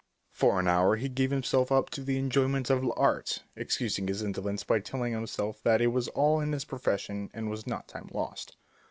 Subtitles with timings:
[0.31, 4.63] For an hour he gave himself up to the enjoyment of l'Art, excusing his indolence
[4.63, 8.57] by telling himself that it was all in his profession and was not time lost.